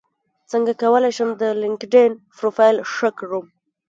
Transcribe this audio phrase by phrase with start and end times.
[0.51, 3.45] څنګه کولی شم د لینکیډن پروفایل ښه کړم